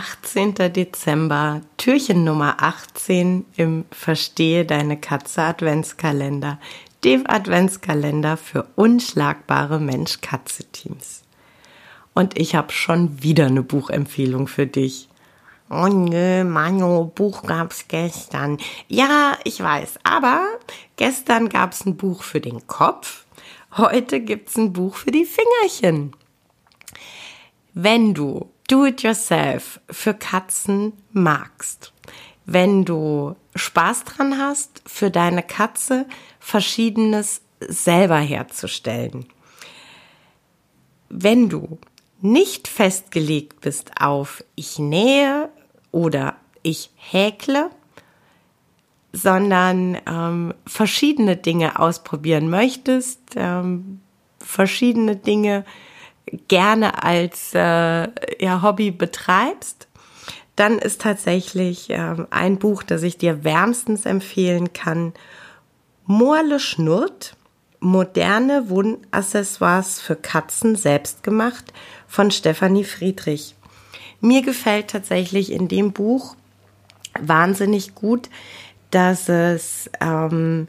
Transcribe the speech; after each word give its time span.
18. 0.00 0.54
Dezember, 0.72 1.60
Türchen 1.76 2.24
Nummer 2.24 2.62
18 2.62 3.44
im 3.56 3.84
Verstehe 3.90 4.64
deine 4.64 4.98
Katze 4.98 5.42
Adventskalender, 5.42 6.58
dem 7.04 7.28
Adventskalender 7.28 8.38
für 8.38 8.66
unschlagbare 8.76 9.78
Mensch-Katze-Teams. 9.78 11.20
Und 12.14 12.38
ich 12.38 12.54
habe 12.54 12.72
schon 12.72 13.22
wieder 13.22 13.44
eine 13.44 13.62
Buchempfehlung 13.62 14.48
für 14.48 14.66
dich. 14.66 15.10
Oh 15.68 15.88
nö, 15.88 16.44
Manu, 16.44 17.04
Buch 17.04 17.42
gab's 17.42 17.86
gestern. 17.86 18.56
Ja, 18.88 19.36
ich 19.44 19.60
weiß, 19.60 19.98
aber 20.02 20.46
gestern 20.96 21.50
gab's 21.50 21.84
ein 21.84 21.98
Buch 21.98 22.22
für 22.22 22.40
den 22.40 22.66
Kopf, 22.66 23.26
heute 23.76 24.20
gibt's 24.20 24.56
ein 24.56 24.72
Buch 24.72 24.96
für 24.96 25.10
die 25.10 25.26
Fingerchen. 25.26 26.16
Wenn 27.74 28.14
du 28.14 28.49
Do-it-yourself 28.70 29.80
für 29.90 30.14
Katzen 30.14 30.92
magst, 31.10 31.92
wenn 32.46 32.84
du 32.84 33.34
Spaß 33.56 34.04
dran 34.04 34.38
hast, 34.38 34.82
für 34.86 35.10
deine 35.10 35.42
Katze 35.42 36.06
verschiedenes 36.38 37.42
selber 37.58 38.18
herzustellen, 38.18 39.26
wenn 41.08 41.48
du 41.48 41.78
nicht 42.20 42.68
festgelegt 42.68 43.60
bist 43.60 44.00
auf 44.00 44.44
ich 44.54 44.78
nähe 44.78 45.48
oder 45.90 46.36
ich 46.62 46.90
häkle, 46.94 47.70
sondern 49.12 49.98
ähm, 50.06 50.54
verschiedene 50.64 51.36
Dinge 51.36 51.76
ausprobieren 51.80 52.48
möchtest, 52.48 53.20
ähm, 53.34 54.00
verschiedene 54.38 55.16
Dinge 55.16 55.64
gerne 56.48 57.02
als 57.02 57.54
äh, 57.54 58.08
ja, 58.38 58.62
Hobby 58.62 58.90
betreibst, 58.90 59.88
dann 60.56 60.78
ist 60.78 61.00
tatsächlich 61.00 61.90
äh, 61.90 62.16
ein 62.30 62.58
Buch, 62.58 62.82
das 62.82 63.02
ich 63.02 63.16
dir 63.18 63.44
wärmstens 63.44 64.06
empfehlen 64.06 64.72
kann, 64.72 65.12
Morle 66.04 66.58
Schnurrt, 66.58 67.36
moderne 67.78 68.68
Wundaccessoires 68.68 70.00
für 70.00 70.16
Katzen 70.16 70.76
selbst 70.76 71.22
gemacht 71.22 71.72
von 72.06 72.30
Stefanie 72.30 72.84
Friedrich. 72.84 73.54
Mir 74.20 74.42
gefällt 74.42 74.88
tatsächlich 74.88 75.50
in 75.52 75.68
dem 75.68 75.92
Buch 75.92 76.36
wahnsinnig 77.18 77.94
gut, 77.94 78.28
dass 78.90 79.28
es 79.28 79.88
ähm, 80.00 80.68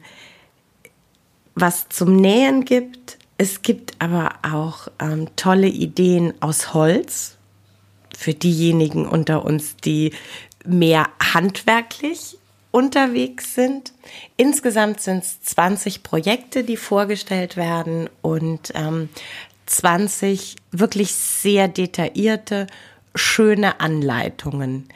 was 1.56 1.90
zum 1.90 2.16
Nähen 2.16 2.66
gibt, 2.66 3.18
es 3.42 3.64
gibt 3.64 3.96
aber 3.98 4.36
auch 4.44 4.88
ähm, 5.00 5.28
tolle 5.36 5.68
Ideen 5.68 6.36
aus 6.42 6.76
Holz 6.76 7.38
für 8.16 8.36
diejenigen 8.36 9.08
unter 9.08 9.44
uns, 9.44 9.78
die 9.78 10.14
mehr 10.64 11.10
handwerklich 11.34 12.38
unterwegs 12.70 13.56
sind. 13.56 13.94
Insgesamt 14.38 15.02
sind 15.02 15.24
es 15.24 15.42
20 15.42 16.04
Projekte, 16.04 16.64
die 16.64 16.78
vorgestellt 16.78 17.58
werden 17.58 18.12
und 18.22 18.74
ähm, 18.76 19.10
20 19.66 20.58
wirklich 20.70 21.16
sehr 21.16 21.68
detaillierte, 21.68 22.68
schöne 23.16 23.80
Anleitungen. 23.80 24.88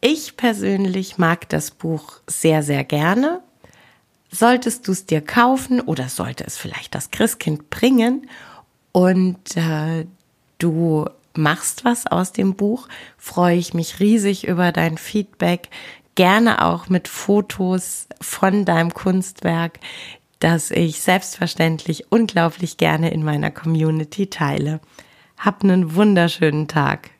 Ich 0.00 0.36
persönlich 0.36 1.18
mag 1.18 1.48
das 1.50 1.70
Buch 1.70 2.14
sehr, 2.26 2.64
sehr 2.64 2.82
gerne 2.82 3.42
solltest 4.30 4.86
du 4.88 4.92
es 4.92 5.06
dir 5.06 5.20
kaufen 5.20 5.80
oder 5.80 6.08
sollte 6.08 6.44
es 6.44 6.56
vielleicht 6.56 6.94
das 6.94 7.10
Christkind 7.10 7.70
bringen 7.70 8.28
und 8.92 9.56
äh, 9.56 10.06
du 10.58 11.06
machst 11.34 11.84
was 11.84 12.06
aus 12.06 12.32
dem 12.32 12.54
Buch, 12.54 12.88
freue 13.16 13.56
ich 13.56 13.74
mich 13.74 14.00
riesig 14.00 14.46
über 14.46 14.72
dein 14.72 14.98
Feedback, 14.98 15.68
gerne 16.14 16.64
auch 16.64 16.88
mit 16.88 17.06
Fotos 17.06 18.08
von 18.20 18.64
deinem 18.64 18.92
Kunstwerk, 18.92 19.78
das 20.40 20.70
ich 20.70 21.00
selbstverständlich 21.00 22.10
unglaublich 22.10 22.76
gerne 22.76 23.10
in 23.10 23.24
meiner 23.24 23.50
Community 23.50 24.28
teile. 24.28 24.80
Hab 25.36 25.62
einen 25.62 25.94
wunderschönen 25.94 26.66
Tag. 26.66 27.10